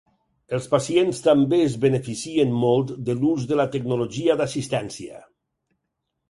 Els 0.57 0.67
pacients 0.69 1.19
també 1.25 1.59
es 1.65 1.75
beneficien 1.83 2.55
molt 2.63 2.95
de 3.11 3.17
l'ús 3.19 3.45
de 3.53 3.59
la 3.61 3.67
tecnologia 3.77 4.39
d'assistència. 4.41 5.23